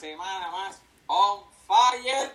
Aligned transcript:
semana 0.00 0.50
más 0.50 0.80
on 1.06 1.44
fire. 1.66 2.34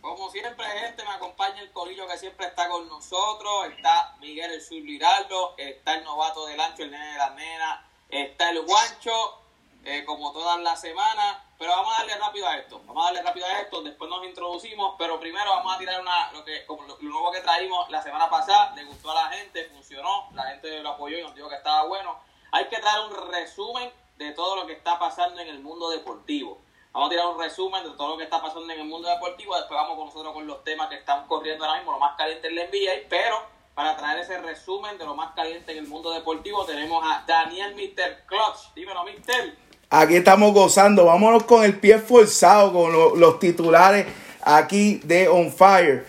Como 0.00 0.28
siempre, 0.30 0.66
gente, 0.66 1.02
me 1.04 1.10
acompaña 1.10 1.62
el 1.62 1.72
colillo 1.72 2.06
que 2.08 2.18
siempre 2.18 2.46
está 2.46 2.68
con 2.68 2.88
nosotros. 2.88 3.66
Está 3.68 4.16
Miguel 4.18 4.50
el 4.50 4.60
Sur 4.60 4.82
Liraldo, 4.82 5.54
está 5.56 5.94
el 5.94 6.04
novato 6.04 6.44
del 6.46 6.60
ancho, 6.60 6.82
el 6.82 6.90
nene 6.90 7.12
de 7.12 7.18
la 7.18 7.30
nena, 7.30 7.86
está 8.10 8.50
el 8.50 8.60
guancho, 8.62 9.40
eh, 9.84 10.04
como 10.04 10.32
todas 10.32 10.60
las 10.60 10.80
semanas. 10.80 11.38
Pero 11.56 11.70
vamos 11.70 11.94
a 11.94 11.98
darle 11.98 12.18
rápido 12.18 12.48
a 12.48 12.58
esto, 12.58 12.82
vamos 12.84 13.02
a 13.02 13.06
darle 13.06 13.22
rápido 13.22 13.46
a 13.46 13.60
esto, 13.60 13.80
después 13.80 14.10
nos 14.10 14.26
introducimos, 14.26 14.96
pero 14.98 15.20
primero 15.20 15.50
vamos 15.50 15.76
a 15.76 15.78
tirar 15.78 16.00
una, 16.00 16.32
lo, 16.32 16.44
que, 16.44 16.66
como 16.66 16.82
lo, 16.82 16.98
lo 17.00 17.10
nuevo 17.10 17.30
que 17.30 17.40
traímos 17.40 17.88
la 17.88 18.02
semana 18.02 18.28
pasada, 18.28 18.74
le 18.74 18.84
gustó 18.84 19.12
a 19.12 19.14
la 19.14 19.36
gente, 19.36 19.70
funcionó, 19.70 20.28
la 20.32 20.42
gente 20.48 20.80
lo 20.80 20.90
apoyó 20.90 21.16
y 21.16 21.22
nos 21.22 21.34
dijo 21.34 21.48
que 21.48 21.54
estaba 21.54 21.84
bueno. 21.84 22.18
Hay 22.50 22.68
que 22.68 22.78
traer 22.78 23.04
un 23.08 23.30
resumen 23.30 23.90
de 24.16 24.32
todo 24.32 24.56
lo 24.56 24.66
que 24.66 24.74
está 24.74 24.98
pasando 24.98 25.40
en 25.40 25.48
el 25.48 25.60
mundo 25.60 25.90
deportivo. 25.90 26.60
Vamos 26.94 27.08
a 27.08 27.10
tirar 27.10 27.26
un 27.26 27.40
resumen 27.40 27.82
de 27.82 27.90
todo 27.96 28.10
lo 28.10 28.16
que 28.16 28.22
está 28.22 28.40
pasando 28.40 28.72
en 28.72 28.78
el 28.78 28.86
mundo 28.86 29.08
deportivo. 29.08 29.56
Después 29.56 29.80
vamos 29.80 29.96
con 29.96 30.06
nosotros 30.06 30.32
con 30.32 30.46
los 30.46 30.62
temas 30.62 30.88
que 30.88 30.94
están 30.94 31.26
corriendo 31.26 31.64
ahora 31.64 31.78
mismo, 31.78 31.90
lo 31.90 31.98
más 31.98 32.16
caliente 32.16 32.46
en 32.46 32.54
la 32.54 32.62
NBA. 32.66 33.08
Pero 33.10 33.34
para 33.74 33.96
traer 33.96 34.20
ese 34.20 34.40
resumen 34.40 34.96
de 34.96 35.04
lo 35.04 35.16
más 35.16 35.34
caliente 35.34 35.72
en 35.72 35.78
el 35.78 35.88
mundo 35.88 36.12
deportivo, 36.12 36.64
tenemos 36.64 37.02
a 37.04 37.24
Daniel 37.26 37.74
Mr. 37.74 38.26
Clutch. 38.26 38.72
Dímelo, 38.76 39.02
Mr. 39.02 39.56
Aquí 39.90 40.14
estamos 40.14 40.54
gozando. 40.54 41.06
Vámonos 41.06 41.42
con 41.42 41.64
el 41.64 41.80
pie 41.80 41.98
forzado, 41.98 42.72
con 42.72 43.18
los 43.18 43.40
titulares 43.40 44.06
aquí 44.42 45.00
de 45.02 45.26
On 45.26 45.50
Fire. 45.50 46.06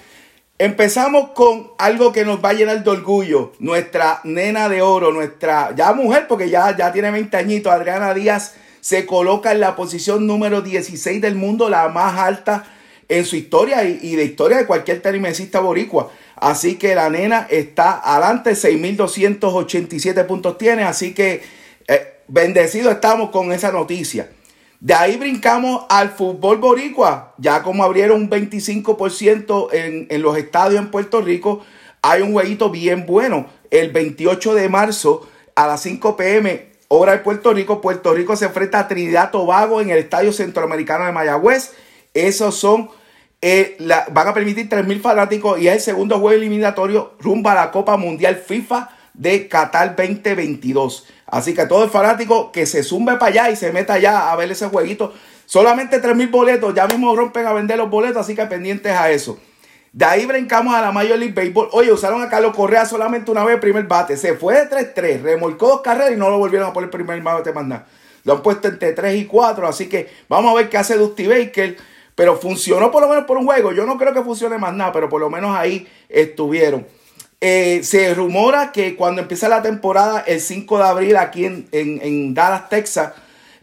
Empezamos 0.59 1.31
con 1.31 1.71
algo 1.79 2.13
que 2.13 2.23
nos 2.25 2.45
va 2.45 2.49
a 2.49 2.53
llenar 2.53 2.83
de 2.83 2.91
orgullo. 2.91 3.53
Nuestra 3.57 4.21
nena 4.23 4.69
de 4.69 4.83
oro, 4.83 5.11
nuestra 5.11 5.73
ya 5.75 5.93
mujer, 5.93 6.27
porque 6.27 6.47
ya, 6.47 6.77
ya 6.77 6.93
tiene 6.93 7.09
20 7.09 7.35
añitos, 7.37 7.73
Adriana 7.73 8.13
Díaz 8.13 8.55
se 8.85 9.07
coloca 9.07 9.51
en 9.51 9.61
la 9.61 9.75
posición 9.75 10.27
número 10.27 10.61
16 10.61 11.19
del 11.19 11.33
mundo, 11.33 11.69
la 11.69 11.89
más 11.89 12.19
alta 12.19 12.65
en 13.09 13.25
su 13.25 13.35
historia 13.35 13.83
y, 13.83 14.15
de 14.15 14.23
historia 14.23 14.57
de 14.57 14.67
cualquier 14.67 15.01
tenisista 15.01 15.59
boricua. 15.59 16.11
Así 16.35 16.75
que 16.75 16.93
la 16.93 17.09
nena 17.09 17.47
está 17.49 17.97
adelante, 17.97 18.51
6.287 18.51 20.27
puntos 20.27 20.59
tiene, 20.59 20.83
así 20.83 21.15
que 21.15 21.41
eh, 21.87 22.19
bendecido 22.27 22.91
estamos 22.91 23.31
con 23.31 23.51
esa 23.51 23.71
noticia. 23.71 24.29
De 24.79 24.93
ahí 24.93 25.17
brincamos 25.17 25.85
al 25.89 26.11
fútbol 26.11 26.57
boricua, 26.57 27.33
ya 27.39 27.63
como 27.63 27.83
abrieron 27.83 28.21
un 28.21 28.29
25% 28.29 29.73
en, 29.73 30.05
en 30.11 30.21
los 30.21 30.37
estadios 30.37 30.79
en 30.79 30.91
Puerto 30.91 31.21
Rico, 31.21 31.65
hay 32.03 32.21
un 32.21 32.33
jueguito 32.33 32.69
bien 32.69 33.07
bueno. 33.07 33.47
El 33.71 33.89
28 33.91 34.53
de 34.53 34.69
marzo 34.69 35.27
a 35.55 35.65
las 35.65 35.81
5 35.81 36.15
pm 36.15 36.74
Hora 36.87 37.13
de 37.13 37.19
Puerto 37.19 37.53
Rico. 37.53 37.81
Puerto 37.81 38.13
Rico 38.13 38.35
se 38.35 38.45
enfrenta 38.45 38.79
a 38.79 38.87
Trinidad 38.87 39.31
Tobago 39.31 39.81
en 39.81 39.89
el 39.89 39.97
Estadio 39.97 40.31
Centroamericano 40.31 41.05
de 41.05 41.11
Mayagüez. 41.11 41.73
Esos 42.13 42.55
son, 42.55 42.89
eh, 43.41 43.77
van 44.11 44.27
a 44.27 44.33
permitir 44.33 44.69
3.000 44.69 45.01
fanáticos 45.01 45.59
y 45.59 45.67
es 45.67 45.73
el 45.75 45.81
segundo 45.81 46.19
juego 46.19 46.35
eliminatorio 46.35 47.13
rumbo 47.19 47.49
a 47.49 47.55
la 47.55 47.71
Copa 47.71 47.97
Mundial 47.97 48.35
FIFA 48.35 48.89
de 49.13 49.47
Qatar 49.47 49.95
2022. 49.95 51.07
Así 51.27 51.53
que 51.53 51.65
todo 51.65 51.83
el 51.83 51.89
fanático 51.89 52.51
que 52.51 52.65
se 52.65 52.83
zumbe 52.83 53.13
para 53.13 53.27
allá 53.27 53.49
y 53.49 53.55
se 53.55 53.71
meta 53.71 53.93
allá 53.93 54.31
a 54.31 54.35
ver 54.35 54.51
ese 54.51 54.67
jueguito. 54.67 55.13
Solamente 55.45 56.01
3.000 56.01 56.31
boletos, 56.31 56.73
ya 56.73 56.87
mismo 56.87 57.15
rompen 57.15 57.45
a 57.45 57.53
vender 57.53 57.77
los 57.77 57.89
boletos, 57.89 58.17
así 58.17 58.35
que 58.35 58.45
pendientes 58.45 58.91
a 58.91 59.11
eso. 59.11 59.39
De 59.95 60.03
ahí 60.03 60.25
brincamos 60.25 60.75
a 60.75 60.81
la 60.81 60.91
Major 60.91 61.17
League 61.17 61.33
Baseball. 61.33 61.69
Oye, 61.71 61.89
usaron 61.89 62.21
a 62.21 62.27
Carlos 62.27 62.53
Correa 62.53 62.85
solamente 62.85 63.31
una 63.31 63.45
vez 63.45 63.61
primer 63.61 63.87
bate. 63.87 64.17
Se 64.17 64.35
fue 64.35 64.55
de 64.55 64.93
3-3, 64.93 65.21
remolcó 65.21 65.69
dos 65.69 65.81
carreras 65.81 66.11
y 66.11 66.17
no 66.17 66.29
lo 66.29 66.37
volvieron 66.37 66.67
a 66.67 66.73
poner 66.73 66.89
primer 66.89 67.21
bate 67.21 67.53
más 67.53 67.65
nada. 67.65 67.87
Lo 68.25 68.33
han 68.33 68.43
puesto 68.43 68.67
entre 68.67 68.91
3 68.91 69.15
y 69.15 69.25
4. 69.25 69.65
Así 69.65 69.87
que 69.87 70.09
vamos 70.27 70.51
a 70.51 70.55
ver 70.55 70.67
qué 70.67 70.77
hace 70.77 70.97
Dusty 70.97 71.27
Baker. 71.27 71.77
Pero 72.13 72.35
funcionó 72.35 72.91
por 72.91 73.03
lo 73.03 73.07
menos 73.07 73.23
por 73.23 73.37
un 73.37 73.45
juego. 73.45 73.71
Yo 73.71 73.85
no 73.85 73.97
creo 73.97 74.13
que 74.13 74.21
funcione 74.21 74.57
más 74.57 74.73
nada, 74.73 74.91
pero 74.91 75.07
por 75.07 75.21
lo 75.21 75.29
menos 75.29 75.55
ahí 75.55 75.87
estuvieron. 76.09 76.85
Eh, 77.39 77.79
se 77.85 78.13
rumora 78.13 78.73
que 78.73 78.97
cuando 78.97 79.21
empieza 79.21 79.47
la 79.47 79.61
temporada, 79.61 80.25
el 80.27 80.41
5 80.41 80.77
de 80.77 80.83
abril, 80.83 81.15
aquí 81.15 81.45
en, 81.45 82.33
Dallas, 82.33 82.67
Texas, 82.67 83.13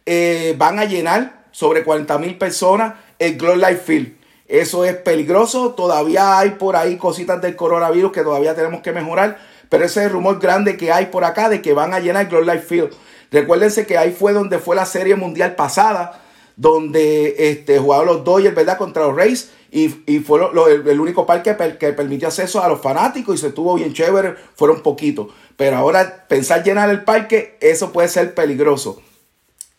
eh, 0.07 0.55
van 0.57 0.79
a 0.79 0.87
llenar 0.87 1.43
sobre 1.51 1.85
40 1.85 2.17
mil 2.17 2.39
personas 2.39 2.95
el 3.19 3.37
Glow 3.37 3.57
Life 3.57 3.83
Field. 3.85 4.22
Eso 4.53 4.85
es 4.85 4.95
peligroso. 4.97 5.71
Todavía 5.71 6.39
hay 6.39 6.51
por 6.51 6.77
ahí 6.77 6.99
cositas 6.99 7.41
del 7.41 7.57
coronavirus 7.57 8.13
que 8.13 8.21
todavía 8.21 8.55
tenemos 8.55 8.83
que 8.83 8.93
mejorar. 8.93 9.39
Pero 9.71 9.87
ese 9.87 10.07
rumor 10.11 10.39
grande 10.41 10.77
que 10.77 10.93
hay 10.93 11.07
por 11.07 11.25
acá 11.25 11.49
de 11.49 11.63
que 11.63 11.73
van 11.73 11.95
a 11.95 12.01
llenar 12.01 12.29
Glow 12.29 12.43
Life 12.43 12.67
Field. 12.67 12.91
Recuérdense 13.31 13.87
que 13.87 13.97
ahí 13.97 14.13
fue 14.13 14.35
donde 14.35 14.59
fue 14.59 14.77
la 14.77 14.85
serie 14.85 15.17
mundial 15.17 15.55
pasada, 15.55 16.21
donde 16.57 17.35
este, 17.39 17.79
jugaron 17.79 18.05
los 18.05 18.25
Dodgers, 18.25 18.55
¿verdad? 18.55 18.77
Contra 18.77 19.05
los 19.07 19.17
Rays. 19.17 19.53
Y, 19.71 19.89
fue 20.19 20.39
el, 20.71 21.01
único 21.01 21.25
parque 21.25 21.57
que 21.81 21.95
permitió 21.95 22.29
acceso 22.29 22.63
a 22.63 22.69
los 22.69 22.83
fanáticos 22.83 23.37
y 23.37 23.39
se 23.39 23.47
estuvo 23.47 23.75
bien 23.77 23.95
chévere. 23.95 24.35
Fueron 24.55 24.83
poquitos. 24.83 25.29
Pero 25.57 25.79
ahora 25.79 26.27
pensar 26.29 26.63
llenar 26.63 26.91
el 26.91 27.05
parque, 27.05 27.57
eso 27.63 27.91
puede 27.91 28.09
ser 28.09 28.35
peligroso. 28.35 29.01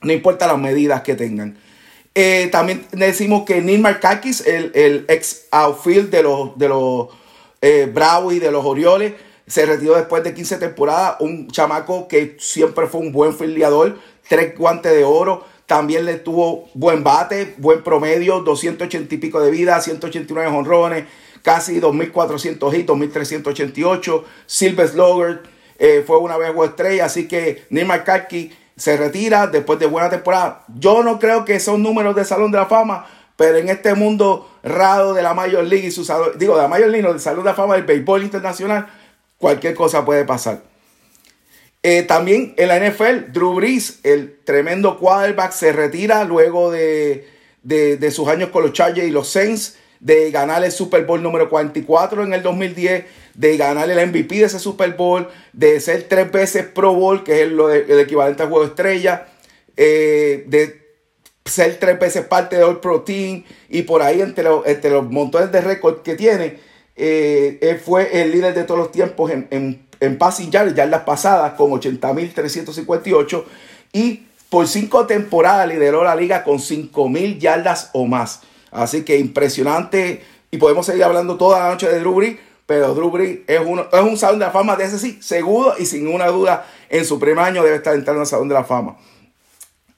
No 0.02 0.14
importa 0.14 0.48
las 0.48 0.58
medidas 0.58 1.04
que 1.04 1.14
tengan. 1.14 1.60
Eh, 2.16 2.50
también 2.52 2.86
decimos 2.92 3.44
que 3.44 3.62
Neil 3.62 3.82
Markakis, 3.82 4.42
el, 4.46 5.06
ex 5.08 5.48
outfield 5.52 6.12
de 6.12 6.22
los, 6.22 6.58
de 6.58 6.70
los 6.70 7.08
eh, 7.62 7.92
y 8.32 8.40
de 8.40 8.52
los 8.52 8.66
Orioles, 8.66 9.14
se 9.48 9.66
retiró 9.66 9.96
después 9.96 10.24
de 10.24 10.34
15 10.34 10.58
temporadas. 10.58 11.16
Un 11.20 11.50
chamaco 11.50 12.08
que 12.08 12.38
siempre 12.40 12.88
fue 12.88 13.02
un 13.02 13.12
buen 13.12 13.34
filiador, 13.34 13.98
tres 14.28 14.56
guantes 14.58 14.92
de 14.94 15.04
oro. 15.04 15.46
También 15.66 16.06
le 16.06 16.16
tuvo 16.16 16.70
buen 16.74 17.04
bate, 17.04 17.56
buen 17.58 17.84
promedio, 17.84 18.42
280 18.42 19.16
y 19.16 19.18
pico 19.18 19.42
de 19.42 19.50
vida, 19.50 19.80
189 19.82 20.56
honrones, 20.56 21.06
casi 21.42 21.80
2.400 21.80 22.78
hits, 22.78 22.88
2.388. 22.88 24.24
Silver 24.46 24.88
Slugger 24.88 25.44
eh, 25.80 26.04
fue 26.06 26.18
una 26.18 26.38
vez 26.38 26.52
estrella, 26.66 27.06
así 27.06 27.28
que 27.28 27.66
Neil 27.70 27.88
McCarthy 27.88 28.52
se 28.76 28.98
retira 28.98 29.48
después 29.48 29.80
de 29.80 29.86
buena 29.86 30.10
temporada. 30.10 30.64
Yo 30.78 31.04
no 31.04 31.20
creo 31.20 31.46
que 31.46 31.60
son 31.60 31.84
números 31.84 32.16
de 32.16 32.26
Salón 32.26 32.52
de 32.52 32.58
la 32.58 32.66
Fama, 32.66 33.06
pero 33.36 33.58
en 33.58 33.70
este 33.70 33.94
mundo 33.94 34.50
raro 34.64 35.14
de 35.14 35.22
la 35.22 35.34
Major 35.34 35.64
League 35.64 35.88
y 35.88 35.92
su 35.92 36.04
digo, 36.38 36.56
de 36.56 36.62
la 36.62 36.68
Major 36.68 36.90
League, 36.90 37.04
no, 37.04 37.12
del 37.12 37.20
Salón 37.20 37.44
de 37.44 37.52
la 37.52 37.56
Fama 37.56 37.76
del 37.76 37.84
béisbol 37.84 38.24
internacional, 38.24 38.88
cualquier 39.38 39.76
cosa 39.76 40.06
puede 40.06 40.26
pasar. 40.26 40.62
Eh, 41.82 42.04
también 42.04 42.54
en 42.58 42.70
la 42.70 42.80
NFL, 42.80 43.32
Drew 43.34 43.56
Brees, 43.56 44.00
el 44.04 44.40
tremendo 44.46 44.98
quarterback, 44.98 45.52
se 45.52 45.74
retira 45.74 46.24
luego 46.24 46.72
de, 46.72 47.28
de 47.62 48.12
sus 48.12 48.28
años 48.30 48.50
con 48.50 48.64
los 48.64 48.72
Chargers 48.72 49.08
y 49.08 49.12
los 49.12 49.28
Saints, 49.30 49.78
de 50.00 50.32
ganar 50.32 50.64
el 50.64 50.72
Super 50.72 51.06
Bowl 51.06 51.22
número 51.22 51.50
44 51.50 52.24
en 52.24 52.34
el 52.34 52.42
2010 52.42 53.06
de 53.34 53.58
ganar 53.58 53.90
el 53.90 54.08
MVP 54.08 54.36
de 54.36 54.44
ese 54.44 54.60
Super 54.60 54.94
Bowl, 54.94 55.28
de 55.54 55.80
ser 55.80 56.04
tres 56.04 56.32
veces 56.32 56.66
Pro 56.66 56.94
Bowl, 56.94 57.24
que 57.24 57.44
es 57.44 57.52
lo 57.52 57.72
el 57.72 58.00
equivalente 58.00 58.44
al 58.44 58.50
juego 58.50 58.66
estrella, 58.66 59.28
eh, 59.76 60.44
de 60.48 60.84
ser 61.46 61.78
tres 61.80 62.00
veces 62.00 62.26
parte 62.26 62.56
de 62.56 62.64
All 62.64 62.80
Pro 62.80 63.02
Team 63.02 63.44
y 63.70 63.82
por 63.84 64.02
ahí 64.02 64.22
entre 64.22 64.44
los, 64.44 64.66
entre 64.66 64.92
los 64.92 65.10
montones 65.10 65.52
de 65.52 65.62
récords 65.62 66.02
que 66.04 66.16
tiene, 66.16 66.60
eh, 66.96 67.58
él 67.62 67.80
fue 67.80 68.22
el 68.22 68.32
líder 68.32 68.54
de 68.54 68.64
todos 68.64 68.80
los 68.80 68.92
tiempos 68.92 69.32
en, 69.32 69.48
en, 69.50 69.88
en 70.00 70.18
passing 70.18 70.52
yards, 70.52 70.76
ya 70.76 70.86
las 70.86 71.02
pasadas, 71.02 71.54
con 71.54 71.72
80.358 71.72 73.44
y 73.94 74.28
por 74.50 74.68
cinco 74.68 75.08
temporadas 75.08 75.68
lideró 75.68 76.04
la 76.04 76.16
liga 76.16 76.44
con 76.44 76.60
5.000 76.60 77.40
yardas 77.40 77.90
o 77.94 78.06
más. 78.06 78.42
Así 78.72 79.04
que 79.04 79.18
impresionante 79.18 80.24
y 80.52 80.58
podemos 80.58 80.86
seguir 80.86 81.04
hablando 81.04 81.38
toda 81.38 81.60
la 81.60 81.70
noche 81.70 81.90
de 81.90 82.00
Drew 82.00 82.22
pero 82.66 82.94
Drew 82.94 83.12
Brees 83.12 83.40
es, 83.48 83.60
uno, 83.66 83.88
es 83.92 84.02
un 84.02 84.18
salón 84.18 84.40
de 84.40 84.46
la 84.46 84.52
fama 84.52 84.76
de 84.76 84.86
ese 84.86 85.00
sí, 85.00 85.20
seguro 85.22 85.76
y 85.78 85.86
sin 85.86 86.08
una 86.08 86.28
duda 86.28 86.66
en 86.90 87.06
su 87.06 87.20
primer 87.20 87.44
año 87.44 87.64
debe 87.64 87.78
estar 87.78 87.94
entrando 87.94 88.22
al 88.22 88.28
salón 88.28 88.48
de 88.48 88.54
la 88.54 88.64
fama. 88.64 88.98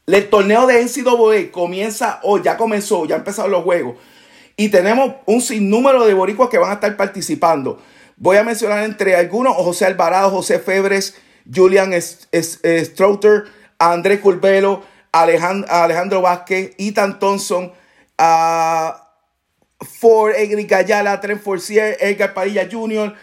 El 0.08 0.30
torneo 0.30 0.68
de 0.68 0.84
NCAA 0.84 1.52
comienza 1.52 2.20
hoy, 2.24 2.42
ya 2.44 2.58
comenzó, 2.58 3.06
ya 3.06 3.16
empezaron 3.16 3.52
los 3.52 3.64
juegos. 3.64 3.96
Y 4.56 4.70
tenemos 4.70 5.16
un 5.26 5.42
sinnúmero 5.42 6.06
de 6.06 6.14
boricuas 6.14 6.50
que 6.50 6.58
van 6.58 6.72
a 6.72 6.76
estar 6.76 6.96
participando. 6.96 7.80
Voy 8.18 8.38
a 8.38 8.44
mencionar 8.44 8.84
entre 8.84 9.16
algunos 9.16 9.56
José 9.56 9.86
Alvarado, 9.86 10.30
José 10.30 10.60
Febres, 10.60 11.16
Julian 11.54 11.94
Strouter, 12.02 13.46
André 13.78 14.22
Culvelo, 14.22 14.84
Alejandro, 15.12 15.70
Alejandro 15.72 16.22
Vázquez, 16.22 16.74
Ethan 16.78 17.20
Thompson, 17.20 17.74
a 18.18 19.05
Ford, 19.80 20.34
Egri 20.36 20.66
Gayala, 20.66 21.20
Trent 21.22 21.42
Forcier, 21.42 21.98
Edgar 22.00 22.34
Padilla 22.34 22.68
Jr. 22.72 23.14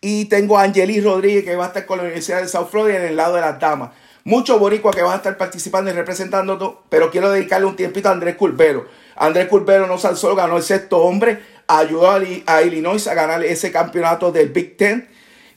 Y 0.00 0.26
tengo 0.26 0.58
a 0.58 0.62
Angeli 0.62 1.00
Rodríguez 1.00 1.44
que 1.44 1.56
va 1.56 1.64
a 1.64 1.68
estar 1.68 1.86
con 1.86 1.98
la 1.98 2.04
Universidad 2.04 2.40
de 2.40 2.48
South 2.48 2.68
Florida 2.70 2.98
en 2.98 3.04
el 3.04 3.16
lado 3.16 3.34
de 3.34 3.42
las 3.42 3.60
damas. 3.60 3.90
Muchos 4.24 4.58
boricuas 4.58 4.94
que 4.94 5.02
van 5.02 5.12
a 5.12 5.16
estar 5.16 5.36
participando 5.36 5.90
y 5.90 5.94
representando, 5.94 6.82
pero 6.88 7.10
quiero 7.10 7.30
dedicarle 7.30 7.66
un 7.66 7.76
tiempito 7.76 8.08
a 8.08 8.12
Andrés 8.12 8.36
Culvero. 8.36 8.86
Andrés 9.16 9.48
Culvero 9.48 9.86
no 9.86 9.98
solo 9.98 10.34
ganó 10.34 10.56
el 10.56 10.62
sexto 10.62 10.98
hombre, 10.98 11.40
ayudó 11.66 12.10
a 12.10 12.62
Illinois 12.62 13.06
a 13.06 13.14
ganar 13.14 13.44
ese 13.44 13.72
campeonato 13.72 14.30
del 14.30 14.50
Big 14.50 14.76
Ten. 14.76 15.08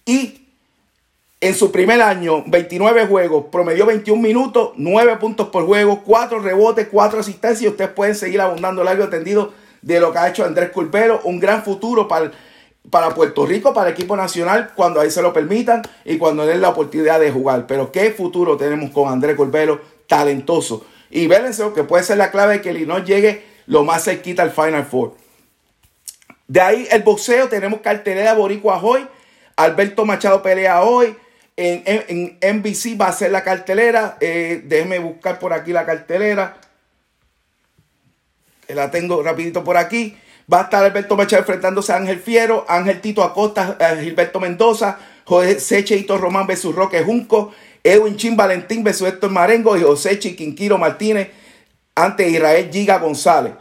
Y 0.05 0.47
en 1.41 1.55
su 1.55 1.71
primer 1.71 2.01
año, 2.01 2.44
29 2.47 3.05
juegos, 3.07 3.45
promedió 3.51 3.85
21 3.85 4.21
minutos, 4.21 4.71
9 4.77 5.17
puntos 5.17 5.50
por 5.50 5.65
juego, 5.65 6.01
4 6.03 6.39
rebotes, 6.39 6.88
4 6.89 7.19
asistencias. 7.19 7.61
Y 7.61 7.67
ustedes 7.67 7.91
pueden 7.91 8.15
seguir 8.15 8.39
abundando 8.39 8.83
largo 8.83 9.05
y 9.05 9.09
tendido 9.09 9.53
de 9.83 10.00
lo 10.00 10.12
que 10.12 10.18
ha 10.18 10.30
hecho 10.30 10.44
Andrés 10.44 10.71
Culpero, 10.71 11.21
un 11.25 11.39
gran 11.39 11.63
futuro 11.63 12.07
para 12.07 12.31
para 12.89 13.13
Puerto 13.15 13.45
Rico, 13.45 13.74
para 13.74 13.88
el 13.88 13.94
equipo 13.94 14.15
nacional, 14.15 14.71
cuando 14.75 15.00
ahí 15.00 15.09
se 15.09 15.21
lo 15.21 15.33
permitan 15.33 15.81
y 16.06 16.18
cuando 16.18 16.45
den 16.45 16.62
la 16.62 16.69
oportunidad 16.69 17.19
de 17.19 17.31
jugar. 17.31 17.65
Pero 17.68 17.91
qué 17.91 18.12
futuro 18.12 18.57
tenemos 18.57 18.91
con 18.91 19.12
Andrés 19.12 19.35
Corbelo, 19.35 19.81
talentoso. 20.07 20.85
Y 21.09 21.27
vélense 21.27 21.63
que 21.74 21.83
puede 21.83 22.03
ser 22.03 22.18
la 22.18 22.31
clave 22.31 22.56
de 22.56 22.62
que 22.62 22.71
Illinois 22.71 23.06
llegue 23.06 23.44
lo 23.68 23.83
más 23.83 24.03
cerquita 24.03 24.44
al 24.44 24.51
Final 24.51 24.85
Four. 24.85 25.15
De 26.47 26.59
ahí 26.59 26.88
el 26.91 27.03
boxeo, 27.03 27.47
tenemos 27.47 27.81
cartelera 27.81 28.33
Boricua 28.33 28.81
hoy. 28.81 29.07
Alberto 29.56 30.06
Machado 30.06 30.41
pelea 30.41 30.83
hoy. 30.83 31.15
En, 31.56 32.38
NBC 32.41 33.00
va 33.00 33.07
a 33.07 33.13
ser 33.13 33.31
la 33.31 33.44
cartelera. 33.44 34.18
Eh, 34.19 34.62
déjenme 34.65 35.00
buscar 35.00 35.39
por 35.39 35.53
aquí 35.53 35.71
la 35.71 35.86
cartelera. 35.86 36.57
La 38.68 38.92
tengo 38.92 39.21
rapidito 39.21 39.63
por 39.63 39.77
aquí. 39.77 40.18
Va 40.51 40.62
a 40.62 40.63
estar 40.63 40.83
Alberto 40.83 41.15
Machado 41.15 41.42
enfrentándose 41.42 41.94
a 41.94 41.98
Ángel 41.98 42.19
Fiero, 42.19 42.65
Ángel 42.68 43.00
Tito 43.01 43.24
Acosta, 43.24 43.77
eh, 43.80 44.01
Gilberto 44.04 44.39
Mendoza, 44.39 45.00
José 45.25 45.60
Secheito 45.60 46.18
Román 46.18 46.48
versus 46.48 46.75
Roque 46.75 47.01
Junco, 47.01 47.54
Edwin 47.83 48.18
Chin 48.18 48.36
Valentín 48.36 48.83
versus 48.83 49.07
Héctor 49.07 49.31
Marengo 49.31 49.77
y 49.77 49.83
José 49.83 50.19
Chiquinquiro 50.19 50.77
Martínez 50.77 51.30
ante 51.95 52.30
Israel 52.30 52.69
Giga 52.71 52.98
González. 53.00 53.54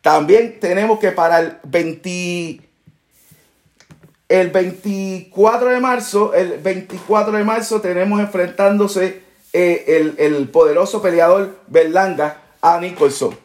También 0.00 0.58
tenemos 0.60 0.98
que 1.00 1.10
para 1.10 1.40
el 1.40 1.56
20, 1.64 2.60
el 4.28 4.50
24 4.50 5.68
de 5.70 5.80
marzo, 5.80 6.34
el 6.34 6.58
24 6.58 7.36
de 7.36 7.44
marzo 7.44 7.80
tenemos 7.80 8.20
enfrentándose 8.20 9.22
eh, 9.52 10.14
el, 10.18 10.48
poderoso 10.48 11.02
peleador 11.02 11.58
Berlanga 11.66 12.42
a 12.60 12.78
Nicholson. 12.80 13.36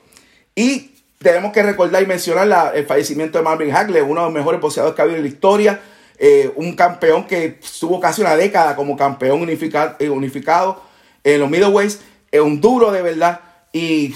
Y 0.55 0.92
tenemos 1.23 1.51
que 1.51 1.63
recordar 1.63 2.03
y 2.03 2.05
mencionar 2.05 2.75
el 2.75 2.85
fallecimiento 2.85 3.37
de 3.37 3.43
Marvin 3.43 3.75
Hagler, 3.75 4.03
uno 4.03 4.21
de 4.21 4.25
los 4.27 4.33
mejores 4.33 4.61
boxeadores 4.61 4.95
que 4.95 5.01
ha 5.01 5.05
habido 5.05 5.17
en 5.17 5.23
la 5.23 5.29
historia. 5.29 5.81
Eh, 6.19 6.51
un 6.55 6.75
campeón 6.75 7.25
que 7.25 7.57
estuvo 7.61 7.99
casi 7.99 8.21
una 8.21 8.35
década 8.35 8.75
como 8.75 8.95
campeón 8.95 9.41
unificado, 9.41 9.95
eh, 9.99 10.09
unificado 10.09 10.83
en 11.23 11.39
los 11.39 11.49
middleweights. 11.49 12.01
Es 12.31 12.41
un 12.41 12.61
duro 12.61 12.91
de 12.91 13.01
verdad. 13.01 13.41
Y 13.71 14.13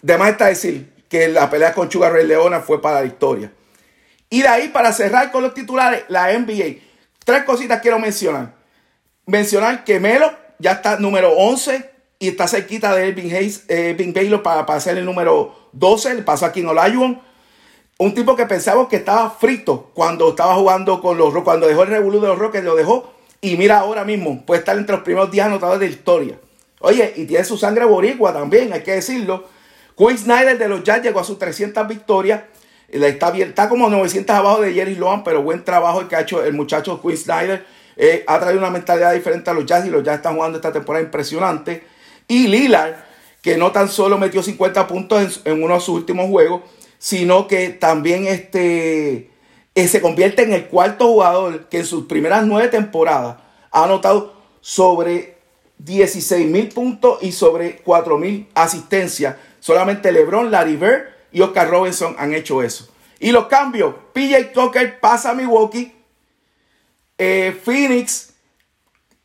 demás 0.00 0.30
está 0.30 0.46
decir 0.46 0.92
que 1.08 1.28
la 1.28 1.50
pelea 1.50 1.74
con 1.74 1.90
Sugar 1.90 2.12
Ray 2.12 2.26
Leona 2.26 2.60
fue 2.60 2.80
para 2.80 3.00
la 3.00 3.06
historia. 3.06 3.52
Y 4.30 4.42
de 4.42 4.48
ahí, 4.48 4.68
para 4.68 4.92
cerrar 4.92 5.30
con 5.30 5.42
los 5.42 5.54
titulares, 5.54 6.04
la 6.08 6.32
NBA. 6.32 6.80
Tres 7.24 7.44
cositas 7.44 7.80
quiero 7.80 7.98
mencionar. 7.98 8.54
Mencionar 9.26 9.84
que 9.84 10.00
Melo 10.00 10.32
ya 10.58 10.72
está 10.72 10.98
número 10.98 11.32
11 11.32 11.93
y 12.24 12.28
está 12.28 12.48
cerquita 12.48 12.94
de 12.94 13.08
Elvin, 13.08 13.34
Hayes, 13.34 13.64
eh, 13.68 13.94
Baylor 14.14 14.42
para, 14.42 14.64
para 14.64 14.80
ser 14.80 14.96
el 14.96 15.04
número 15.04 15.54
12. 15.72 16.14
Le 16.14 16.22
pasó 16.22 16.46
aquí 16.46 16.60
en 16.60 16.68
Olajuwon. 16.68 17.20
Un 17.98 18.14
tipo 18.14 18.34
que 18.34 18.46
pensaba 18.46 18.88
que 18.88 18.96
estaba 18.96 19.30
frito 19.30 19.90
cuando 19.92 20.30
estaba 20.30 20.54
jugando 20.54 21.02
con 21.02 21.18
los 21.18 21.26
Rockets, 21.34 21.44
cuando 21.44 21.66
dejó 21.66 21.82
el 21.82 21.90
revolú 21.90 22.20
de 22.20 22.28
los 22.28 22.38
Rockets, 22.38 22.64
lo 22.64 22.76
dejó. 22.76 23.12
Y 23.42 23.58
mira 23.58 23.80
ahora 23.80 24.04
mismo, 24.04 24.42
puede 24.46 24.60
estar 24.60 24.74
entre 24.78 24.96
los 24.96 25.04
primeros 25.04 25.30
10 25.30 25.46
anotadores 25.46 25.80
de 25.80 25.86
historia. 25.94 26.38
Oye, 26.80 27.12
y 27.14 27.26
tiene 27.26 27.44
su 27.44 27.58
sangre 27.58 27.84
boricua 27.84 28.32
también, 28.32 28.72
hay 28.72 28.82
que 28.82 28.92
decirlo. 28.92 29.44
Quinn 29.94 30.16
Snyder 30.16 30.56
de 30.56 30.66
los 30.66 30.82
Jazz 30.82 31.02
llegó 31.02 31.20
a 31.20 31.24
sus 31.24 31.38
300 31.38 31.86
victorias. 31.86 32.40
Está, 32.88 33.30
bien, 33.30 33.50
está 33.50 33.68
como 33.68 33.90
900 33.90 34.34
abajo 34.34 34.62
de 34.62 34.72
Jerry 34.72 34.94
Lohan, 34.94 35.24
pero 35.24 35.42
buen 35.42 35.62
trabajo 35.62 36.00
el 36.00 36.08
que 36.08 36.16
ha 36.16 36.20
hecho 36.22 36.42
el 36.42 36.54
muchacho 36.54 37.02
Quinn 37.02 37.18
Snyder. 37.18 37.66
Eh, 37.96 38.24
ha 38.26 38.40
traído 38.40 38.60
una 38.60 38.70
mentalidad 38.70 39.12
diferente 39.12 39.50
a 39.50 39.52
los 39.52 39.66
Jazz 39.66 39.84
y 39.86 39.90
los 39.90 40.02
Jazz 40.02 40.16
están 40.16 40.36
jugando 40.36 40.56
esta 40.56 40.72
temporada 40.72 41.04
impresionante. 41.04 41.93
Y 42.28 42.48
Lillard, 42.48 42.94
que 43.42 43.56
no 43.56 43.72
tan 43.72 43.88
solo 43.88 44.18
metió 44.18 44.42
50 44.42 44.86
puntos 44.86 45.42
en, 45.44 45.62
uno 45.62 45.74
de 45.74 45.80
sus 45.80 45.96
últimos 45.96 46.28
juegos, 46.28 46.62
sino 46.98 47.46
que 47.46 47.68
también 47.68 48.26
este, 48.26 49.30
eh, 49.74 49.88
se 49.88 50.00
convierte 50.00 50.42
en 50.42 50.52
el 50.52 50.66
cuarto 50.66 51.06
jugador 51.06 51.68
que 51.68 51.78
en 51.78 51.86
sus 51.86 52.06
primeras 52.06 52.46
nueve 52.46 52.68
temporadas 52.68 53.36
ha 53.70 53.84
anotado 53.84 54.34
sobre 54.60 55.36
16 55.78 56.46
mil 56.46 56.68
puntos 56.68 57.18
y 57.22 57.32
sobre 57.32 57.76
4 57.78 58.16
mil 58.16 58.48
asistencias. 58.54 59.36
Solamente 59.60 60.12
LeBron, 60.12 60.50
Larry 60.50 60.76
Bird 60.76 61.04
y 61.32 61.40
Oscar 61.42 61.68
Robinson 61.68 62.16
han 62.18 62.32
hecho 62.32 62.62
eso. 62.62 62.88
Y 63.18 63.32
los 63.32 63.46
cambios, 63.46 63.94
PJ 64.12 64.52
Tucker 64.52 65.00
pasa 65.00 65.30
a 65.30 65.34
Milwaukee, 65.34 65.94
eh, 67.18 67.58
Phoenix 67.64 68.34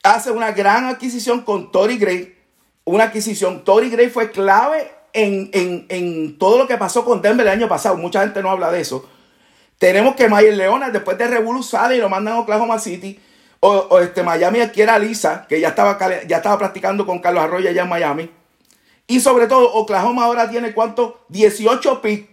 hace 0.03 0.31
una 0.31 0.51
gran 0.51 0.85
adquisición 0.85 1.41
con 1.41 1.71
Tory 1.71 1.97
Gray, 1.97 2.35
una 2.95 3.05
adquisición. 3.05 3.63
Tory 3.63 3.89
Gray 3.89 4.09
fue 4.09 4.31
clave 4.31 4.91
en, 5.13 6.37
todo 6.37 6.57
lo 6.57 6.67
que 6.67 6.77
pasó 6.77 7.05
con 7.05 7.21
Denver 7.21 7.45
el 7.45 7.53
año 7.53 7.67
pasado. 7.67 7.95
Mucha 7.97 8.21
gente 8.21 8.41
no 8.41 8.49
habla 8.49 8.71
de 8.71 8.81
eso. 8.81 9.07
Tenemos 9.77 10.15
que 10.15 10.27
Mayer 10.27 10.55
Leona, 10.55 10.89
después 10.89 11.17
de 11.17 11.27
Revolu 11.27 11.63
sale 11.63 11.95
y 11.95 11.99
lo 11.99 12.09
mandan 12.09 12.35
a 12.35 12.39
Oklahoma 12.39 12.79
City. 12.79 13.19
O, 13.61 13.99
este 13.99 14.23
Miami 14.23 14.61
adquiere 14.61 14.91
a 14.91 14.99
Lisa, 14.99 15.45
que 15.47 15.59
ya 15.59 15.69
estaba, 15.69 15.97
ya 16.25 16.37
estaba 16.37 16.57
practicando 16.57 17.05
con 17.05 17.19
Carlos 17.19 17.43
Arroyo 17.43 17.69
allá 17.69 17.83
en 17.83 17.89
Miami. 17.89 18.29
Y 19.07 19.19
sobre 19.19 19.47
todo, 19.47 19.73
Oklahoma 19.73 20.25
ahora 20.25 20.49
tiene 20.49 20.73
cuánto? 20.73 21.25
18 21.29 22.01
picks. 22.01 22.29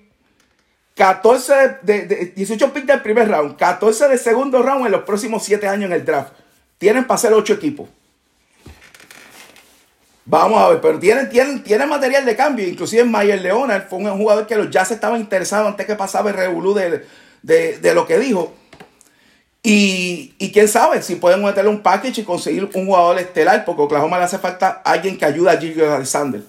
14 0.97 1.79
de, 1.83 2.33
18 2.35 2.73
picks 2.73 2.87
del 2.87 3.03
primer 3.03 3.29
round, 3.29 3.57
14 3.57 4.09
de 4.09 4.17
segundo 4.17 4.63
round 4.63 4.87
en 4.87 4.93
los 4.93 5.03
próximos 5.03 5.43
7 5.45 5.69
años 5.69 5.91
en 5.91 5.93
el 5.93 6.05
draft. 6.07 6.33
Tienen 6.79 7.07
para 7.07 7.19
ser 7.19 7.35
8 7.35 7.53
equipos. 7.53 7.89
Vamos 10.29 10.61
a 10.61 10.71
ver, 10.71 10.81
pero 10.81 10.99
tienen, 10.99 11.29
tienen, 11.29 11.63
tienen 11.63 11.89
material 11.89 12.25
de 12.25 12.35
cambio. 12.35 12.67
Inclusive 12.67 13.05
Mayer 13.05 13.41
Leonard 13.41 13.89
fue 13.89 14.01
un 14.01 14.19
jugador 14.19 14.45
que 14.49 14.57
los 14.57 14.69
Jazz 14.71 14.91
estaban 14.91 15.21
interesados 15.21 15.69
antes 15.69 15.87
que 15.87 15.95
pasaba 15.95 16.31
el 16.31 16.37
revolú 16.37 16.75
de, 16.75 17.07
de, 17.43 17.95
lo 17.95 18.07
que 18.07 18.19
dijo. 18.19 18.53
Y, 19.63 20.35
quién 20.53 20.67
sabe 20.67 21.01
si 21.03 21.15
pueden 21.15 21.45
meterle 21.45 21.71
un 21.71 21.81
package 21.81 22.19
y 22.19 22.25
conseguir 22.25 22.69
un 22.75 22.87
jugador 22.87 23.19
estelar, 23.21 23.65
porque 23.65 23.83
Oklahoma 23.83 24.19
le 24.19 24.25
hace 24.25 24.39
falta 24.39 24.83
alguien 24.85 25.17
que 25.17 25.25
ayude 25.25 25.51
a 25.51 25.59
Gilles 25.59 25.89
Alexander. 25.89 26.43